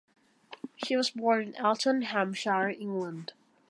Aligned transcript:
She 0.83 0.95
was 0.95 1.11
born 1.11 1.49
in 1.49 1.55
Alton, 1.63 2.01
Hampshire, 2.01 2.69
England. 2.71 3.33